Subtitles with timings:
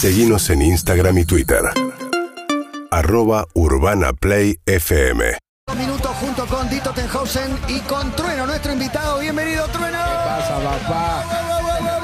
[0.00, 1.58] Seguimos en Instagram y Twitter.
[2.88, 5.36] Arroba Urbana Play FM.
[5.66, 9.18] Dos minutos junto con Dito Tenhausen y con Trueno, nuestro invitado.
[9.18, 9.98] Bienvenido, Trueno.
[9.98, 11.97] pasa, papá?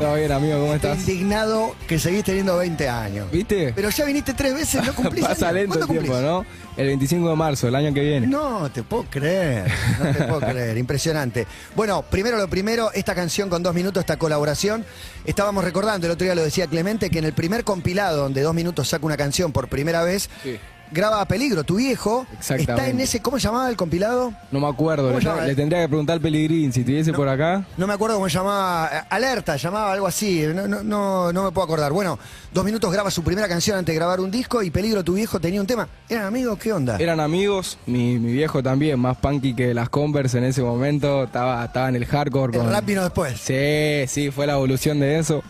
[0.00, 1.08] Todo bien, amigo, ¿cómo Estoy estás?
[1.08, 3.30] indignado que seguís teniendo 20 años.
[3.30, 3.72] ¿Viste?
[3.74, 5.24] Pero ya viniste tres veces, no cumplís.
[5.26, 5.54] Pasa años.
[5.60, 6.30] lento el ¿Cuándo tiempo, cumplís?
[6.30, 6.46] ¿no?
[6.76, 8.26] El 25 de marzo, el año que viene.
[8.26, 11.46] No, te puedo creer, no te puedo creer, impresionante.
[11.74, 14.84] Bueno, primero lo primero, esta canción con dos minutos, esta colaboración,
[15.24, 18.54] estábamos recordando, el otro día lo decía Clemente, que en el primer compilado donde dos
[18.54, 20.58] minutos saca una canción por primera vez, Sí.
[20.92, 22.72] Graba a peligro, tu viejo, Exactamente.
[22.72, 24.32] está en ese, ¿cómo se llamaba el compilado?
[24.50, 27.64] No me acuerdo, ¿Cómo le, tendría que preguntar al Peligrín si estuviese por acá.
[27.76, 31.50] No me acuerdo cómo se llamaba, Alerta, llamaba algo así, no, no, no, no me
[31.50, 31.92] puedo acordar.
[31.92, 32.18] Bueno,
[32.52, 35.40] dos minutos graba su primera canción antes de grabar un disco y Peligro, tu viejo,
[35.40, 35.88] tenía un tema.
[36.08, 36.58] ¿Eran amigos?
[36.58, 36.96] ¿Qué onda?
[36.98, 41.64] Eran amigos, mi, mi viejo también, más punky que las Converse en ese momento, estaba,
[41.64, 42.56] estaba en el hardcore.
[42.56, 43.38] El con- rap vino después.
[43.40, 45.42] Sí, sí, fue la evolución de eso.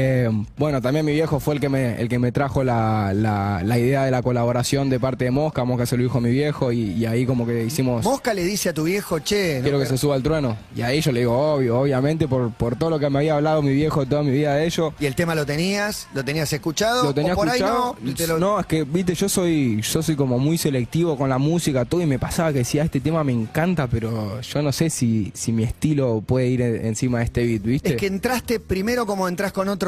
[0.00, 3.62] Eh, bueno, también mi viejo fue el que me, el que me trajo la, la-
[3.64, 5.64] la idea de la colaboración de parte de Mosca.
[5.64, 8.04] Mosca se lo dijo a mi viejo y, y ahí como que hicimos...
[8.04, 10.56] Mosca le dice a tu viejo, che, no, Quiero que se suba el trueno.
[10.76, 13.60] Y ahí yo le digo, obvio, obviamente, por, por todo lo que me había hablado
[13.62, 14.94] mi viejo toda mi vida de ello.
[15.00, 16.06] ¿Y el tema lo tenías?
[16.14, 17.02] ¿Lo tenías escuchado?
[17.02, 17.96] Lo tenía ¿O por escuchado.
[18.00, 18.14] ahí no?
[18.14, 21.38] Te lo- No, es que, viste, yo soy, yo soy como muy selectivo con la
[21.38, 24.90] música, todo, y me pasaba que decía, este tema me encanta, pero yo no sé
[24.90, 27.88] si, si mi estilo puede ir en- encima de este beat, ¿viste?
[27.90, 29.87] Es que entraste primero como entras con otro,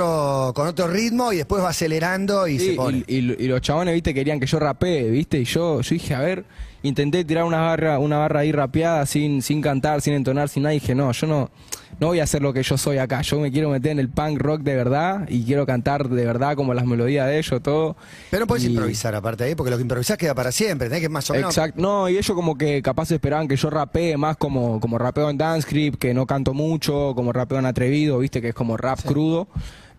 [0.55, 3.05] con otro ritmo y después va acelerando y Sí, se pone.
[3.07, 6.15] y, y- y los chabones, viste, querían que yo rapee, viste, y yo, yo dije,
[6.15, 6.45] a ver,
[6.83, 10.75] intenté tirar una barra, una barra ahí rapeada sin, sin cantar, sin entonar, sin nada,
[10.75, 11.51] y dije, no, yo no,
[11.99, 14.09] no voy a hacer lo que yo soy acá, yo me quiero meter en el
[14.09, 17.97] punk rock de verdad y quiero cantar de verdad como las melodías de ellos, todo.
[18.31, 21.03] Pero no puedes Y- improvisar aparte ahí, porque lo que improvisás queda para siempre, tenés
[21.03, 21.55] que más o menos...
[21.55, 25.29] Exacto, no, y ellos como que capaz esperaban que yo rapee más como, como rapeo
[25.29, 28.79] en dance script, que no canto mucho, como rapeo en atrevido, viste, que es como
[28.79, 29.49] rap crudo.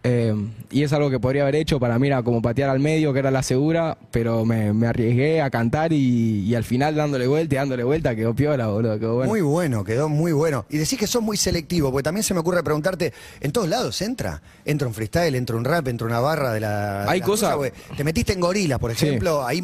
[0.03, 0.33] Eh,
[0.71, 3.19] y es algo que podría haber hecho para mí era como patear al medio, que
[3.19, 7.53] era la segura, pero me, me arriesgué a cantar y, y al final dándole vuelta
[7.53, 9.29] y dándole vuelta quedó piola, boludo, quedó bueno.
[9.29, 10.65] Muy bueno, quedó muy bueno.
[10.71, 14.01] Y decís que sos muy selectivo, porque también se me ocurre preguntarte, ¿en todos lados
[14.01, 14.41] entra?
[14.65, 17.03] Entra un freestyle, entra un rap, entra una barra de la...
[17.09, 17.55] Hay cosas-
[17.95, 19.05] Te metiste en gorilas, por Sí.
[19.05, 19.61] ejemplo, ahí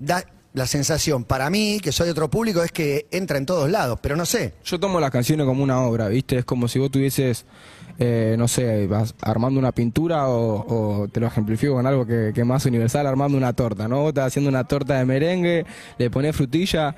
[0.00, 3.98] da la sensación, para mí, que soy otro público, es que entra en todos lados,
[4.00, 4.54] pero no sé.
[4.64, 6.38] Yo tomo las canciones como una obra, ¿viste?
[6.38, 7.44] Es como si vos tuvieses,
[7.98, 12.32] eh, no sé, vas armando una pintura o, o te lo ejemplifico con algo que,
[12.34, 14.00] que es más universal, armando una torta, ¿no?
[14.00, 15.64] Vos estás haciendo una torta de merengue,
[15.98, 16.94] le pones frutilla.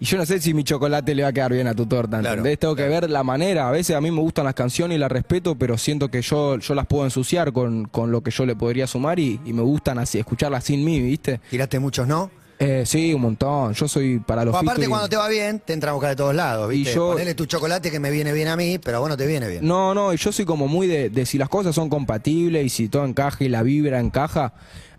[0.00, 2.20] Y yo no sé si mi chocolate le va a quedar bien a tu torta,
[2.20, 2.44] Claro.
[2.56, 3.68] Tengo que ver la manera.
[3.68, 6.56] A veces a mí me gustan las canciones y las respeto, pero siento que yo,
[6.58, 9.62] yo las puedo ensuciar con, con lo que yo le podría sumar y, y me
[9.62, 11.40] gustan así, escucharlas sin mí, ¿viste?
[11.50, 12.30] Tiraste muchos no.
[12.60, 13.72] Eh, sí, un montón.
[13.74, 16.16] Yo soy para los O aparte, cuando te va bien, te entra a buscar de
[16.16, 16.94] todos lados, Y ¿viste?
[16.94, 19.26] yo- Ponele tu chocolate que me viene bien a mí, pero a vos no te
[19.26, 19.66] viene bien.
[19.66, 22.68] No, no, y yo soy como muy de, de si las cosas son compatibles y
[22.68, 24.54] si todo encaja y la vibra encaja,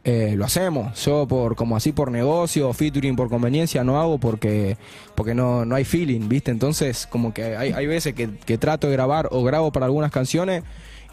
[0.05, 1.03] eh, lo hacemos.
[1.03, 4.77] Yo por como así por negocio, featuring por conveniencia no hago porque
[5.13, 6.51] porque no, no hay feeling, ¿viste?
[6.51, 10.11] Entonces como que hay, hay veces que, que trato de grabar o grabo para algunas
[10.11, 10.63] canciones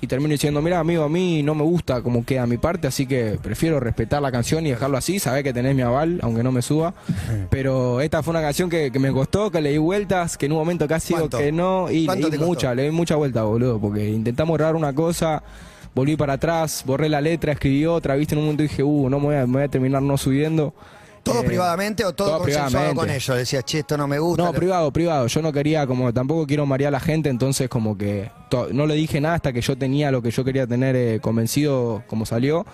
[0.00, 3.06] y termino diciendo, mira amigo, a mí no me gusta cómo queda mi parte, así
[3.06, 6.52] que prefiero respetar la canción y dejarlo así, saber que tenés mi aval, aunque no
[6.52, 6.94] me suba.
[7.50, 10.52] Pero esta fue una canción que, que me costó, que le di vueltas, que en
[10.52, 13.42] un momento casi digo que no, y le ¿Cuánto di mucha, le di mucha vuelta,
[13.44, 15.42] boludo, porque intentamos grabar una cosa,
[15.94, 19.18] volví para atrás, borré la letra, escribí otra, viste, en un momento dije, uh, no
[19.18, 20.74] me voy a, me voy a terminar no subiendo.
[21.32, 23.36] ¿Todo Eh, privadamente o todo, todo consensuado con ellos?
[23.36, 24.42] Decías, che, esto no me gusta.
[24.44, 25.26] No, lo- privado, privado.
[25.26, 28.30] Yo no quería, como tampoco quiero marear a la gente, entonces como que
[28.72, 32.02] no le dije nada hasta que yo tenía lo que yo quería tener eh, convencido
[32.06, 32.64] como salió.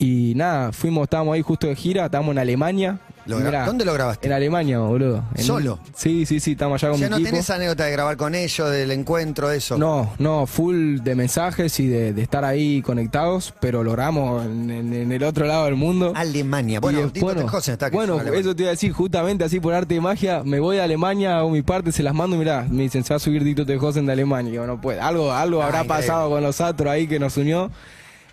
[0.00, 3.00] Y nada, fuimos, estábamos ahí justo de gira, estábamos en Alemania.
[3.26, 4.26] Lo mirá, ¿Dónde lo grabaste?
[4.26, 5.22] En Alemania, boludo.
[5.34, 5.78] En- ¿Solo?
[5.94, 7.30] Sí, sí, sí, estamos allá O con sea, mi no equipo.
[7.32, 9.76] tenés anécdota de grabar con ellos, del encuentro, eso.
[9.76, 14.94] No, no, full de mensajes y de, de estar ahí conectados, pero logramos en, en-
[14.94, 16.12] en el otro lado del mundo.
[16.16, 16.80] Alemania.
[16.80, 17.96] Bueno, es- Tenhausen está aquí.
[17.96, 20.84] bueno, eso te iba a decir, justamente así por arte de magia, me voy a
[20.84, 23.44] Alemania, hago mi parte, se las mando y mirá, me dicen, se va a subir
[23.44, 24.52] Dito Tejosen de Alemania.
[24.52, 25.00] Y yo, no puede.
[25.00, 26.06] Algo, algo Ah, habrá increíble.
[26.06, 27.70] pasado con los astros ahí que nos unió.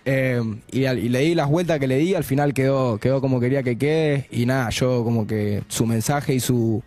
[0.08, 0.40] Eh,
[0.70, 3.40] y, al- y le di las vueltas que le di, al final quedó, quedó como
[3.40, 4.26] quería que quede.
[4.30, 6.82] Y nada, yo como que su mensaje y su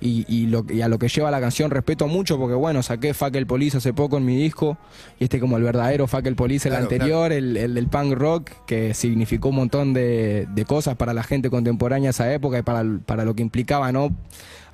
[0.00, 3.14] y, y lo, y a lo que lleva la canción respeto mucho porque bueno, saqué
[3.14, 4.76] Fuck el Police hace poco en mi disco
[5.20, 8.14] y este como el verdadero Fuck el Police, el Claro, anterior, el, el del punk
[8.14, 12.58] rock, que significó un montón de, de cosas para la gente contemporánea de esa época
[12.58, 14.10] y para, para lo que implicaba, ¿no?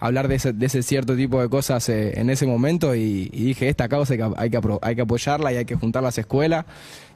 [0.01, 3.45] hablar de ese, de ese cierto tipo de cosas eh, en ese momento y, y
[3.47, 6.17] dije, esta causa hay que, hay, que, hay que apoyarla y hay que juntar las
[6.19, 6.65] escuelas.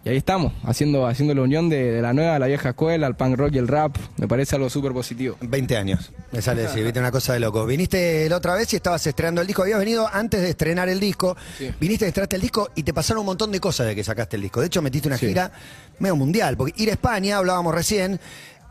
[0.04, 3.14] Y ahí estamos, haciendo, haciendo la unión de, de la nueva, la vieja escuela, el
[3.14, 3.96] punk rock y el rap.
[4.16, 5.37] Me parece algo súper positivo.
[5.40, 7.64] 20 años, me sale decir, viste una cosa de loco.
[7.66, 10.99] Viniste la otra vez y estabas estrenando el disco, habías venido antes de estrenar el
[10.99, 11.70] disco, Sí.
[11.81, 14.43] viniste, estrenaste el disco y te pasaron un montón de cosas de que sacaste el
[14.43, 14.60] disco.
[14.60, 15.28] De hecho, metiste una Sí.
[15.28, 15.52] gira
[16.00, 18.19] medio mundial, porque ir a España, hablábamos recién,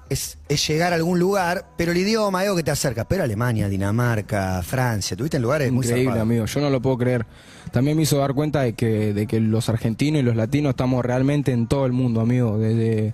[0.09, 3.05] es, es llegar a algún lugar, pero el idioma es algo que te acerca.
[3.05, 6.45] Pero Alemania, Dinamarca, Francia, tuviste en lugares muy Increíble, amigo.
[6.45, 7.25] Yo no lo puedo creer.
[7.71, 11.03] También me hizo dar cuenta de que, de que los argentinos y los latinos estamos
[11.05, 12.57] realmente en todo el mundo, amigo.
[12.57, 13.13] Desde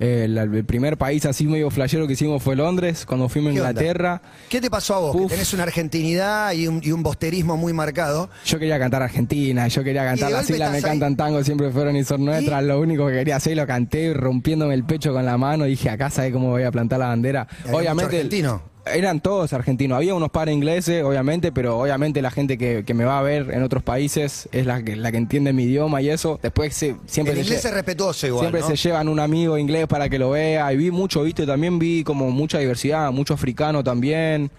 [0.00, 3.54] eh, el primer país así medio flashero que hicimos fue Londres, cuando fuimos a.
[3.54, 4.20] Inglaterra.
[4.48, 5.14] ¿Qué te pasó a vos?
[5.14, 5.22] Uf.
[5.22, 8.28] Que tenés una argentinidad y un, y un bosterismo muy marcado.
[8.44, 10.82] Yo quería cantar Argentina, yo quería cantar las islas me ahí.
[10.82, 12.64] cantan tango, siempre fueron y son nuestras.
[12.64, 15.64] Lo único que quería hacer, lo canté rompiéndome el pecho con la mano.
[15.66, 17.46] Dije, acá sabe cómo voy a plantar la bandera.
[17.66, 18.16] Y Obviamente.
[18.16, 18.71] argentino.
[18.84, 19.96] Eran todos argentinos.
[19.96, 23.50] Había unos par ingleses, obviamente, pero obviamente la gente que, que me va a ver
[23.52, 26.40] en otros países es la que, la que entiende mi idioma y eso.
[26.42, 28.66] Después se- siempre El se inglés lle- es respetuoso igual, Siempre ¿no?
[28.66, 30.72] se llevan un amigo inglés para que lo vea.
[30.72, 34.50] Y vi mucho, viste, también vi como mucha diversidad, mucho africano también.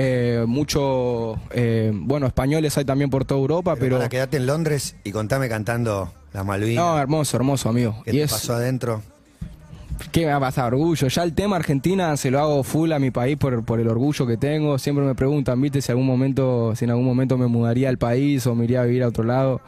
[0.00, 3.96] eh, mucho, eh, bueno, españoles hay también por toda Europa, Pero, pero...
[3.98, 6.84] para quedarte en Londres y contame cantando las Malvinas.
[6.84, 8.00] no, hermoso, hermoso, amigo.
[8.04, 9.02] ¿Qué Y te es, pasó adentro?
[10.12, 10.72] ¿Qué me va a pasar?
[10.74, 11.08] Orgullo.
[11.08, 14.26] Ya el tema Argentina se lo hago full a mi país por, por el orgullo
[14.26, 14.78] que tengo.
[14.78, 18.46] Siempre me preguntan, viste, si algún momento, si en algún momento me mudaría al país
[18.46, 19.60] o me iría a vivir a otro lado.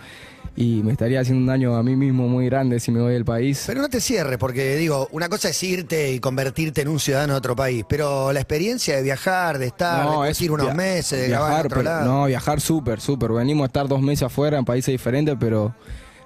[0.56, 3.25] Y me estaría haciendo un daño a mí mismo muy grande si me voy del
[3.25, 3.65] país.
[3.67, 7.35] Pero no te cierres, porque digo, una cosa es irte y convertirte en un ciudadano
[7.35, 11.21] de otro país, pero la experiencia de viajar, de estar, de es ir unos meses,
[11.21, 12.05] de grabar en viajar, otro pero- lado.
[12.12, 13.31] no, viajar súper, súper.
[13.33, 15.73] Venimos a estar dos meses afuera en países diferentes, pero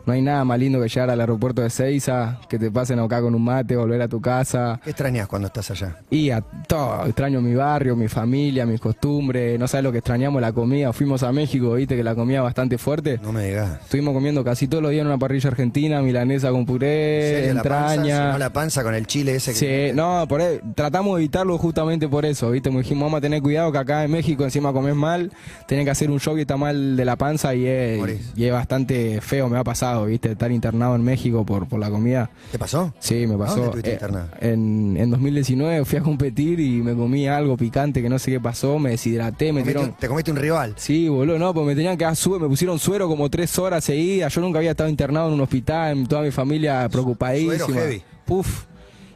[0.06, 3.20] no hay nada más lindo que llegar al aeropuerto de Seiza, que te pasen acá
[3.20, 4.80] con un mate, volver a tu casa.
[4.84, 5.96] ¿Qué extrañas cuando estás allá?
[6.10, 10.40] Y a todo, extraño mi barrio, mi familia, mis costumbres, no sabes lo que extrañamos
[10.40, 10.92] la comida.
[10.92, 13.18] Fuimos a México, viste que la comida bastante fuerte.
[13.22, 13.80] No me digas.
[13.82, 17.54] Estuvimos comiendo casi todos los días en una parrilla argentina, milanesa con ¿En puré, serio,
[17.54, 17.94] la panza?
[17.94, 18.32] entraña.
[18.32, 21.56] ¿No la panza con el chile ese que Sí, no, por ahí- tratamos de evitarlo
[21.58, 22.70] justamente por eso, ¿viste?
[22.70, 25.32] Me dijimos, vamos a tener cuidado que acá en México encima comes mal,
[25.66, 28.52] tenés que hacer un show y está mal de la panza y es, y es
[28.52, 29.64] bastante feo, me ha
[30.04, 30.32] ¿viste?
[30.32, 32.30] Estar internado en México por, por la comida.
[32.52, 32.92] ¿Te pasó?
[32.98, 33.60] Sí, me pasó.
[33.66, 34.28] dónde Eh, internado?
[34.40, 38.40] en, en 2019 fui a competir y me comí algo picante que no sé qué
[38.40, 39.84] pasó, me deshidraté, me dieron...
[39.84, 40.74] un- te comiste un rival.
[40.76, 43.84] Sí, boludo, no, pues me tenían que dar suero, me pusieron suero como tres horas
[43.84, 44.34] seguidas.
[44.34, 47.58] Yo nunca había estado internado en un hospital, toda mi familia preocupadísima.
[47.58, 48.02] Suero heavy.
[48.26, 48.64] Puf.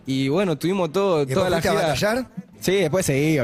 [0.06, 1.82] Y bueno, tuvimos todo, ¿Y toda la fuiste a gira.
[1.88, 2.26] batallar?
[2.60, 3.38] Sí, después seguí,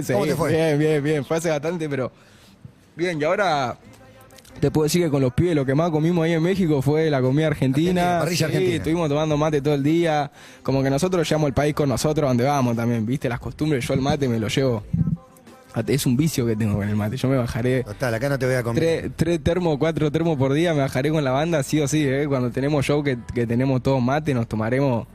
[0.00, 0.50] después ¿Cómo te fue?
[0.50, 1.24] Bien, bien, bien.
[1.24, 2.10] Fue hace bastante, pero.
[2.96, 3.76] Bien, y ahora.
[4.62, 7.10] Te puedo decir que con los pies lo que más comimos ahí en México fue
[7.10, 8.20] la comida argentina.
[8.20, 8.76] Argentina, Sí, argentina.
[8.76, 10.30] Estuvimos tomando mate todo el día.
[10.62, 13.28] Como que nosotros llevamos el país con nosotros donde vamos también, ¿viste?
[13.28, 13.84] Las costumbres.
[13.84, 14.84] Yo el mate me lo llevo.
[15.88, 17.16] Es un vicio que tengo con el mate.
[17.16, 18.80] Yo me bajaré Total, acá no te voy a comer.
[18.80, 20.72] tres, tres termos, cuatro termos por día.
[20.74, 22.06] Me bajaré con la banda, sí o sí.
[22.06, 22.26] ¿eh?
[22.28, 25.08] Cuando tenemos show que, que tenemos todos mate, nos tomaremos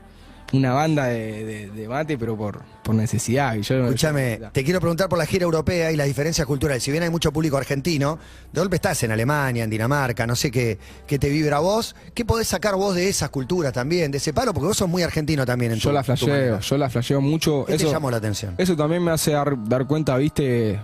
[0.52, 3.54] una banda de, de- de mate, pero por, por necesidad.
[3.54, 6.82] Y yo, Escúchame, te quiero preguntar por la gira europea y las diferencias culturales.
[6.82, 8.18] Si bien hay mucho público argentino,
[8.52, 11.94] de golpe estás en Alemania, en Dinamarca, no sé qué, qué te vibra a vos.
[12.14, 14.54] ¿Qué podés sacar vos de esas culturas también, de ese palo?
[14.54, 17.64] Porque vos sos muy argentino también en yo la tu flasheo, yo la flasheo mucho.
[17.66, 18.54] ¿Qué te Eso, llamó la atención?
[18.56, 20.80] eso también me hace dar, dar cuenta, viste,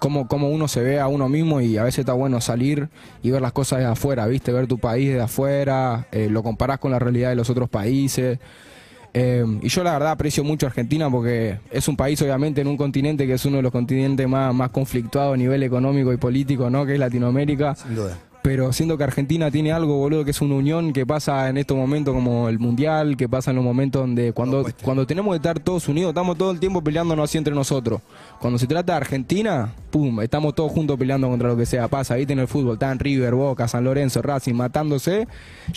[0.00, 2.88] cómo, cómo uno se ve a uno mismo y a veces está bueno salir
[3.22, 6.80] y ver las cosas de afuera, viste, ver tu país de afuera, eh, lo comparás
[6.80, 8.40] con la realidad de los otros países.
[9.12, 12.76] Eh, y yo la verdad aprecio mucho Argentina porque es un país obviamente en un
[12.76, 16.70] continente que es uno de los continentes más, más conflictuados a nivel económico y político,
[16.70, 16.86] ¿no?
[16.86, 17.74] Que es Latinoamérica.
[17.74, 18.16] Sin duda.
[18.42, 21.76] Pero siento que Argentina tiene algo, boludo, que es una unión que pasa en estos
[21.76, 25.58] momentos como el Mundial, que pasa en los momentos donde cuando, cuando tenemos que estar
[25.60, 28.00] todos unidos, estamos todo el tiempo peleándonos así entre nosotros.
[28.40, 31.88] Cuando se trata de Argentina, pum, estamos todos juntos peleando contra lo que sea.
[31.88, 35.28] Pasa, viste en el fútbol, están River, Boca, San Lorenzo, Racing matándose,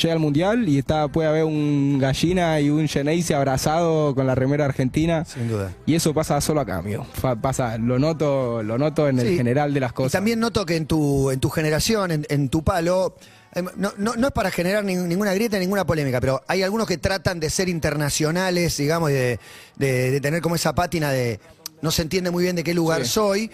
[0.02, 4.36] llega el Mundial y está puede haber un gallina y un Geneise abrazado con la
[4.36, 5.26] remera argentina.
[5.26, 5.74] Sin duda.
[5.86, 7.06] Y eso pasa solo acá, amigo.
[7.42, 9.28] Pasa, lo noto, lo noto en Sí.
[9.28, 10.12] el general de las Y cosas.
[10.14, 13.16] también noto que en tu, en tu generación, en, en tu palo,
[13.56, 16.88] eh, no, no- no es para generar ning- ninguna grieta, ninguna polémica, pero hay algunos
[16.88, 19.40] que tratan de ser internacionales, digamos, y de,
[19.76, 21.40] de- de tener como esa pátina de
[21.82, 23.10] no se entiende muy bien de qué lugar Sí.
[23.12, 23.52] soy.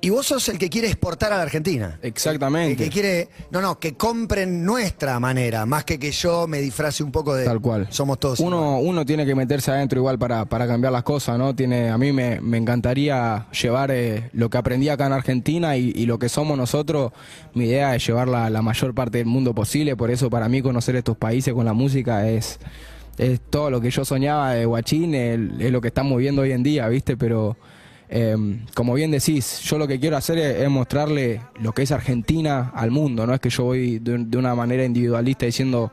[0.00, 1.98] Y vos sos el que quiere exportar a la Argentina.
[2.00, 2.84] El Exactamente.
[2.84, 7.10] que quiere, no, no, que compren nuestra manera, más que que yo me disfrace un
[7.10, 7.44] poco de.
[7.44, 7.88] Tal cual.
[7.90, 8.38] Somos todos.
[8.38, 11.52] Uno, uno tiene que meterse adentro igual para, para cambiar las cosas, ¿no?
[11.56, 15.92] Tiene, a mí me, me encantaría llevar eh, lo que aprendí acá en Argentina y,
[15.96, 17.10] y lo que somos nosotros.
[17.54, 19.96] Mi idea es llevarla la mayor parte del mundo posible.
[19.96, 22.60] Por eso para mí conocer estos países con la música es,
[23.18, 26.52] es todo lo que yo soñaba de Guachín, el- es lo que estamos viendo hoy
[26.52, 27.16] en día, ¿viste?
[27.16, 27.56] Pero
[28.10, 28.36] Eh,
[28.74, 32.72] como bien decís, yo lo que quiero hacer es, es mostrarle lo que es Argentina
[32.74, 35.92] al mundo, no es que yo voy de, de una manera individualista diciendo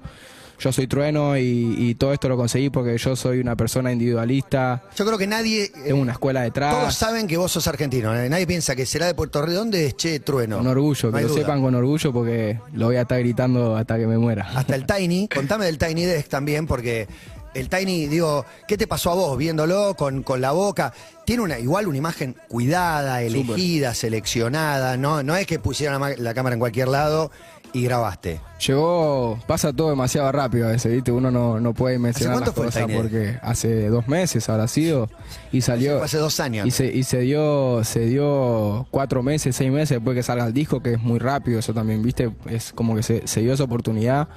[0.58, 4.84] yo soy trueno y, y todo esto lo conseguí porque yo soy una persona individualista,
[4.96, 5.64] Yo creo que nadie.
[5.66, 6.74] eh, tengo una escuela detrás.
[6.74, 8.16] todos saben que vos sos argentino.
[8.18, 8.30] ¿eh?
[8.30, 9.58] Nadie piensa que será de Puerto Rico.
[9.60, 10.58] ¿Dónde es Che Trueno?
[10.60, 11.42] Con orgullo, No que lo duda.
[11.42, 14.50] sepan con orgullo porque lo voy a estar gritando hasta que me muera.
[14.56, 15.28] Hasta el Tiny.
[15.36, 17.10] Contame del Tiny Desk también, porque
[17.56, 20.94] el Tiny, digo, ¿qué te pasó a vos viéndolo con, con la boca?
[21.26, 24.98] Tiene una igual una imagen cuidada, elegida, seleccionada.
[24.98, 27.32] No, no es que pusieron la, la cámara en cualquier lado
[27.76, 28.40] y grabaste.
[28.66, 31.12] Llegó, pasa todo demasiado rápido a veces, ¿viste?
[31.12, 35.10] Uno no, no puede mencionar cuánto las fue cosas porque hace dos meses habrá sido
[35.52, 36.02] y salió.
[36.02, 36.66] Hace dos años.
[36.66, 40.54] Y se, y se dio, se dio cuatro meses, seis meses después que salga el
[40.54, 42.32] disco, que es muy rápido eso también, ¿viste?
[42.50, 44.30] Es como que se, se dio esa oportunidad.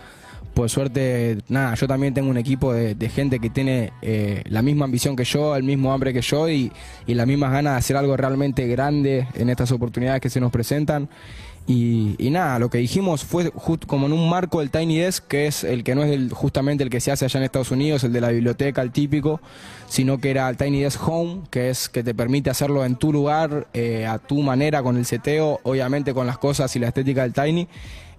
[0.58, 4.86] Por suerte, nada, yo también tengo un equipo de, gente que tiene eh, la misma
[4.86, 6.72] ambición que yo, el mismo hambre que yo y,
[7.06, 10.50] y las mismas ganas de hacer algo realmente grande en estas oportunidades que se nos
[10.50, 11.08] presentan.
[11.68, 15.46] Y, nada, lo que dijimos fue justo como en un marco del Tiny Desk, que
[15.46, 18.12] es el que no es justamente el que se hace allá en Estados Unidos, el
[18.12, 19.40] de la biblioteca, el típico,
[19.86, 23.12] sino que era el Tiny Desk Home, que es que te permite hacerlo en tu
[23.12, 27.22] lugar, eh, a tu manera, con el seteo, obviamente con las cosas y la estética
[27.22, 27.68] del Tiny.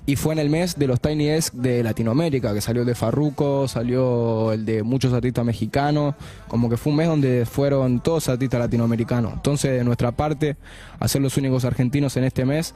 [0.09, 2.95] Y fue en el mes de los Tiny Desk de Latinoamérica, que salió el de
[2.95, 6.15] Farruko, salió el de muchos artistas mexicanos,
[6.47, 9.33] como que fue un mes donde fueron todos artistas latinoamericanos.
[9.33, 10.57] Entonces, de nuestra parte,
[10.99, 12.73] hacer los únicos argentinos en este mes,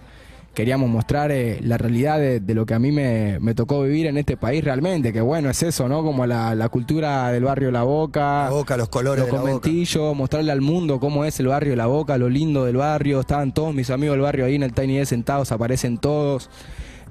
[0.53, 4.05] queríamos mostrar eh, la realidad de, de lo que a mí me, me tocó vivir
[4.05, 6.03] en este país realmente, que bueno, es eso, ¿no?
[6.03, 10.51] Como la, la cultura del barrio La Boca, La boca, los colores los conventillos, mostrarle
[10.51, 13.89] al mundo cómo es el barrio La Boca, lo lindo del barrio, estaban todos mis
[13.89, 16.51] amigos del barrio ahí en el Tiny Desk sentados, aparecen todos.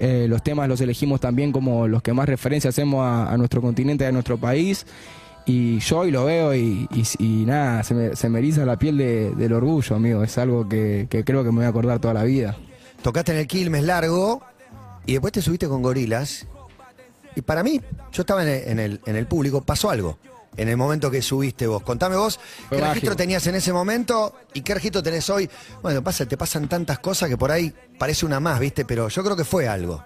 [0.04, 4.04] Eh, los temas los elegimos también como los que más referencia hacemos a, nuestro continente,
[4.04, 4.85] a nuestro país.
[5.47, 6.88] Y yo hoy lo veo y,
[7.47, 10.25] nada, se me, se me eriza la piel de- del orgullo, amigo.
[10.25, 12.56] Es algo que, que creo que me voy a acordar toda la vida.
[13.02, 14.42] Tocaste en el Quilmes largo
[15.06, 16.49] y después te subiste con gorilas.
[17.37, 17.80] Y para mí,
[18.12, 20.18] yo estaba en el, en el, en el público, pasó algo.
[20.56, 21.82] En el momento que subiste vos.
[21.82, 22.94] Contame vos Fue qué mágico.
[22.94, 25.49] registro tenías en ese momento y qué registro tenés hoy.
[25.82, 28.85] Bueno, pasa, te pasan tantas cosas que por ahí parece una más, ¿viste?
[28.85, 30.02] Pero yo creo que fue algo.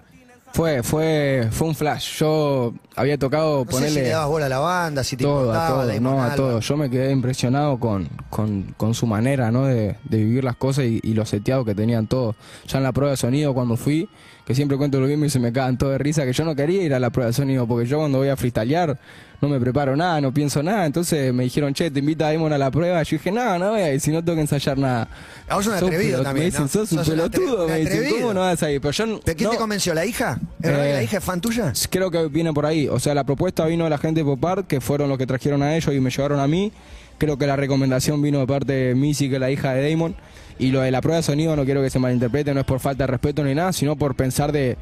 [0.53, 2.19] Fue, fue, fue un flash.
[2.19, 5.25] Yo había tocado No sé si ponerle le dabas bola a la banda, si te
[5.25, 6.59] todo, a todo, no, a todo.
[6.61, 9.65] Yo me quedé impresionado con, con, con su manera, ¿no?
[9.65, 12.37] De, de vivir las cosas y, y los seteados que tenían todos.
[12.67, 14.09] Ya en la prueba de sonido cuando fui,
[14.45, 16.55] que siempre cuento lo mismo y se me cagan todo de risa, que yo no
[16.55, 18.97] quería ir a la prueba de sonido, porque yo cuando voy a freestylear
[19.41, 20.85] no me preparo nada, no pienso nada.
[20.85, 23.03] Entonces me dijeron, che, te invita a Damon a la prueba.
[23.03, 25.07] Yo dije, no, no voy a ir, si no tengo que ensayar nada.
[25.47, 26.67] A vos sos un atrevido también, Me dicen, ¿no?
[26.67, 28.09] sos un Sos pelotudo, me dicen.
[28.19, 28.81] ¿cómo no vas a ir?
[28.81, 29.93] Pero yo n- ¿Pero quién no- te convenció?
[29.93, 30.39] ¿La hija?
[30.61, 31.71] ¿Es Eh, la hija es fan tuya?
[31.89, 32.87] Creo que viene por ahí.
[32.87, 35.27] O sea, la propuesta vino de la gente de Pop Art, que fueron los que
[35.27, 36.71] trajeron a ellos y me llevaron a mí.
[37.19, 40.15] Creo que la recomendación vino de parte de Missy, que es la hija de Damon.
[40.59, 42.79] Y lo de la prueba de sonido no quiero que se malinterprete, no es por
[42.79, 44.77] falta de respeto ni nada, sino por pensar de.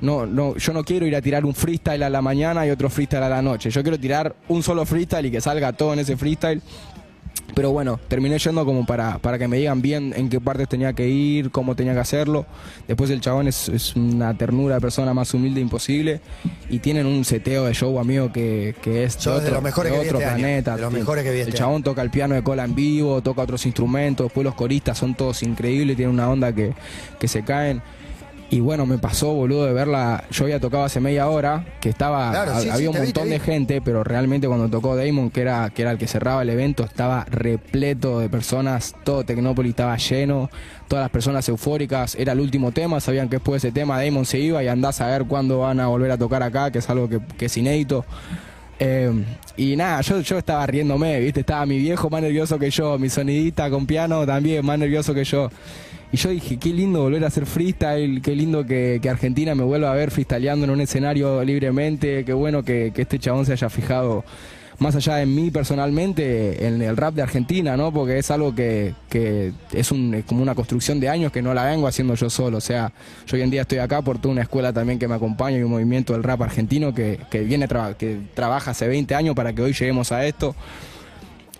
[0.00, 2.88] No, no, yo no quiero ir a tirar un freestyle a la mañana y otro
[2.88, 3.70] freestyle a la noche.
[3.70, 6.62] Yo quiero tirar un solo freestyle y que salga todo en ese freestyle.
[7.54, 10.92] Pero bueno, terminé yendo como para, para que me digan bien en qué partes tenía
[10.92, 12.46] que ir, cómo tenía que hacerlo.
[12.86, 16.20] Después el chabón es, es una ternura de persona más humilde imposible.
[16.68, 20.02] Y tienen un seteo de show, amigo, que, que es de los mejores de que
[20.02, 20.76] vi otro este año, planeta.
[20.76, 23.20] de los mejores que vi este el chabón toca el piano de cola en vivo,
[23.20, 26.72] toca otros instrumentos, después los coristas son todos increíbles, tienen una onda que,
[27.18, 27.82] que se caen.
[28.52, 30.24] Y bueno, me pasó, boludo, de verla.
[30.32, 32.32] Yo había tocado hace media hora, que estaba.
[32.32, 33.30] Claro, sí, había sí, un vi, montón vi.
[33.30, 36.50] de gente, pero realmente cuando tocó Damon, que era, que era el que cerraba el
[36.50, 38.96] evento, estaba repleto de personas.
[39.04, 40.50] Todo Tecnópolis estaba lleno,
[40.88, 42.16] todas las personas eufóricas.
[42.16, 45.00] Era el último tema, sabían que después de ese tema Damon se iba y andás
[45.00, 47.56] a ver cuándo van a volver a tocar acá, que es algo que, que es
[47.56, 48.04] inédito.
[48.80, 49.12] Eh,
[49.58, 51.40] y nada, yo, yo estaba riéndome, ¿viste?
[51.40, 55.22] Estaba mi viejo más nervioso que yo, mi sonidista con piano también más nervioso que
[55.22, 55.50] yo.
[56.12, 59.92] Y yo dije, qué lindo volver a hacer freestyle, qué lindo que, Argentina me vuelva
[59.92, 64.24] a ver freestyleando en un escenario libremente, qué bueno que, este chabón se haya fijado
[64.80, 67.92] más allá de mí personalmente en el rap de Argentina, ¿no?
[67.92, 68.94] Porque es algo que,
[69.72, 72.56] es, un, como una construcción de años que no la vengo haciendo yo solo.
[72.56, 72.90] O sea,
[73.26, 75.62] yo hoy en día estoy acá por toda una escuela también que me acompaña y
[75.62, 79.52] un movimiento del rap argentino que, que viene traba- que trabaja hace 20 años para
[79.52, 80.56] que hoy lleguemos a esto.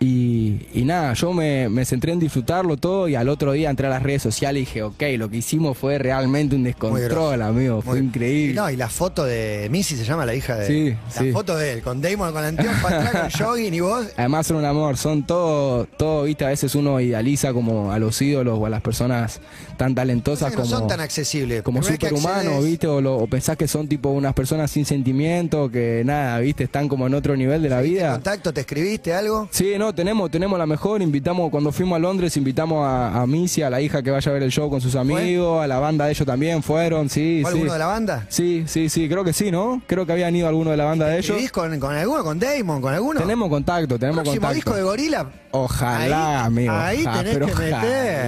[0.03, 3.87] Y, y nada, yo me, me centré en disfrutarlo todo y al otro día entré
[3.87, 7.83] a las redes sociales y dije, ok, lo que hicimos fue realmente un descontrol, amigo,
[7.83, 8.53] fue increíble.
[8.53, 10.67] Y No, y la foto de Missy se llama la hija de.
[10.67, 11.33] Sí, la sí.
[11.33, 14.07] foto de él, con Damon con atrás, con jogging y vos.
[14.17, 18.23] Además son un amor, son todo, todo, viste, a veces uno idealiza como a los
[18.23, 19.41] ídolos o a las personas
[19.77, 21.61] tan talentosas que no como, son tan accesibles.
[21.63, 26.03] como superhumanos, viste, o, lo- o pensás que son tipo unas personas sin sentimiento, que
[26.07, 28.13] nada, viste, están como en otro nivel de la ¿Seguiste vida.
[28.13, 28.53] contacto?
[28.55, 29.47] ¿Te escribiste algo?
[29.51, 31.03] Sí, no, no, tenemos, tenemos la mejor.
[31.03, 34.35] Invitamos, cuando fuimos a Londres, invitamos a, a Missy, a la hija que vaya a
[34.35, 37.51] ver el show con sus amigos, a la banda de ellos también fueron, sí, ¿Fue
[37.51, 37.57] sí.
[37.57, 38.27] alguno de la banda?
[38.29, 39.83] Sí, sí, sí, creo que sí, ¿no?
[39.87, 41.31] Creo que habían ido algunos de la banda de ellos.
[41.31, 42.23] ¿Escribís con, con alguno?
[42.23, 42.81] ¿Con Damon?
[42.81, 43.21] ¿Con alguno?
[43.21, 44.55] Tenemos contacto, tenemos ¿Próximo contacto.
[44.55, 45.27] disco de Gorila?
[45.51, 46.73] Ojalá, ahí, amigo.
[46.73, 47.75] Ahí Ah, tenés pero que meter.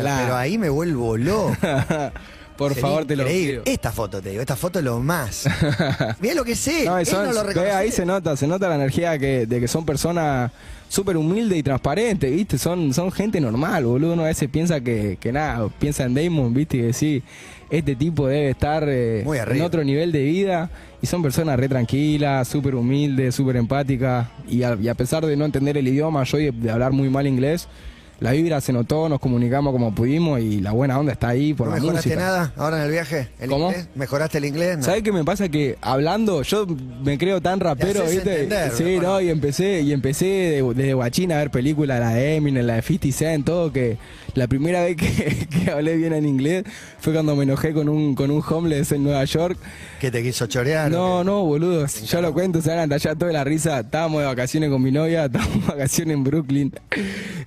[0.00, 0.18] ojalá.
[0.22, 1.56] Pero ahí me vuelvo loco.
[2.56, 3.62] Por Sería favor, te lo pido.
[3.64, 5.44] Esta foto te digo, esta foto es lo más.
[6.20, 6.84] Mirá lo que sé.
[6.84, 9.66] No, él no lo ve, ahí se nota, se nota la energía que, de que
[9.68, 10.50] son personas
[10.92, 12.58] súper humildes y transparentes, ¿viste?
[12.58, 14.12] Son, son gente normal, boludo.
[14.12, 16.76] Uno a veces piensa que, que nada, piensa en Damon, ¿viste?
[16.76, 17.22] Y decir,
[17.70, 20.68] este tipo debe estar eh, Muy en otro nivel de vida.
[21.00, 24.28] Y son personas re tranquilas, súper humildes, súper empáticas.
[24.46, 27.08] Y a, y a pesar de no entender el idioma, yo de, de hablar muy
[27.08, 27.68] mal inglés,
[28.22, 31.66] la vibra se notó, nos comunicamos como pudimos y la buena onda está ahí por
[31.68, 32.24] ¿No la mejoraste música.
[32.24, 33.28] nada ahora en el viaje?
[33.40, 33.66] ¿El ¿Cómo?
[33.70, 33.88] inglés?
[33.94, 34.78] ¿Mejoraste el inglés?
[34.78, 34.84] No.
[34.84, 35.48] ¿Sabes qué me pasa?
[35.48, 36.66] Que hablando, yo
[37.04, 38.44] me creo tan rapero, ¿viste?
[38.44, 39.02] entender, sí, ¿no?
[39.14, 42.74] no, y empecé, y empecé de- desde guachina a ver películas, la de Eminem, la
[42.76, 43.98] de 50 Cent, todo, que
[44.34, 46.64] la primera vez que, que hablé bien en inglés
[46.98, 49.58] fue cuando me enojé con un, con un homeless en Nueva York.
[50.00, 50.90] ¿Que te quiso chorear?
[50.90, 53.80] No, no, boludo, yo lo cuento, se van a tallar toda la risa.
[53.80, 56.72] Estábamos de vacaciones con mi novia, estábamos de vacaciones en Brooklyn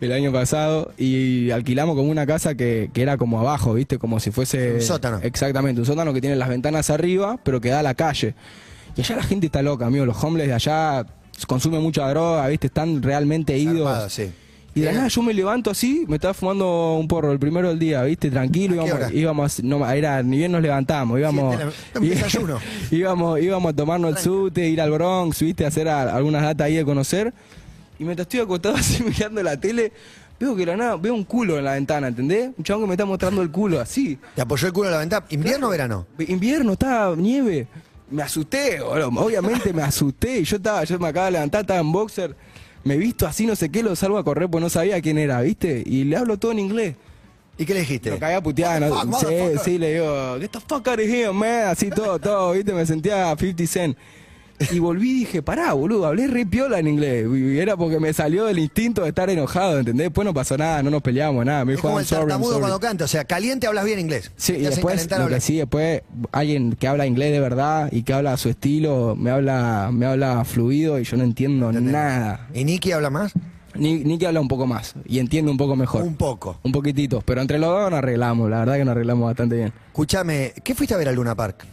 [0.02, 3.98] el año pasado y alquilamos como una casa que, que era como abajo, ¿viste?
[3.98, 4.76] Como si fuese...
[4.76, 5.20] Un sótano.
[5.24, 8.36] Exactamente, un sótano que tiene las ventanas arriba, pero que da a la calle.
[8.96, 10.06] Y allá la gente está loca, amigo.
[10.06, 11.06] Los homeless de allá
[11.48, 12.68] consumen mucha droga, ¿viste?
[12.68, 14.12] Están realmente idos.
[14.12, 14.32] Sí.
[14.76, 17.70] Y de la nada yo me levanto así, me estaba fumando un porro el primero
[17.70, 18.30] del día, ¿viste?
[18.30, 21.58] Tranquilo, ¿A íbamos, íbamos no, era, ni bien nos levantamos, íbamos,
[21.96, 22.60] un desayuno.
[22.92, 25.64] íbamos, íbamos a tomarnos el sute, ir al Bronx, ¿viste?
[25.64, 27.34] A hacer a- algunas datas ahí de conocer.
[27.98, 29.94] Y mientras estoy acostado así mirando la tele,
[30.38, 32.52] veo que de la nada, veo un culo en la ventana, ¿entendés?
[32.58, 34.20] Un chabón que me está mostrando el culo, así.
[34.36, 35.26] ¿Te apoyó el culo en la ventana?
[35.30, 36.06] ¿Invierno o verano?
[36.20, 37.66] Invierno, estaba nieve.
[38.12, 40.44] Me asusté, obviamente me asusté.
[40.44, 42.36] Yo estaba, yo me acaba de levantar, estaba en boxer.
[42.86, 45.42] Me visto así, no sé qué, lo salgo a correr porque no sabía quién era,
[45.42, 45.82] ¿viste?
[45.86, 46.96] Y le hablo todo en inglés.
[47.58, 48.12] ¿Y qué le dijiste?
[48.12, 48.96] Lo cagué a putear, ¿no?
[49.12, 52.52] Fuck, sí, sí, le digo, get the fuck out of here, man, así todo, todo,
[52.52, 52.74] ¿viste?
[52.74, 53.98] Me sentía 50 Cent.
[54.72, 57.28] Y volví y dije, pará, boludo, hablé re piola en inglés.
[57.34, 60.06] Y era porque me salió del instinto de estar enojado, ¿entendés?
[60.06, 61.66] Después no pasó nada, no nos peleamos, nada.
[61.66, 62.62] Me Es dijo, como "I'm el sorry, I'm tartamudo sorry".
[62.62, 63.04] cuando canta.
[63.06, 64.32] O sea, caliente hablas bien inglés.
[64.38, 68.14] Sí, y después, lo que sí, después alguien que habla inglés de verdad y que
[68.14, 72.48] habla a su estilo, me habla, me habla fluido y yo no entiendo nada.
[72.54, 73.34] ¿Y Nicky habla más?
[73.78, 76.04] Ni, ni que habla un poco más y entiende un poco mejor.
[76.04, 76.58] Un poco.
[76.64, 79.74] Un poquitito, pero entre los dos nos arreglamos, la verdad que nos arreglamos bastante bien.
[79.88, 81.66] Escúchame, ¿qué fuiste a ver al Luna Park?